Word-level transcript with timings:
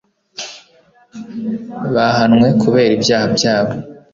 bahanwe 1.93 2.47
kubera 2.61 2.91
ibyaha 2.97 3.27
byabo 3.35 3.73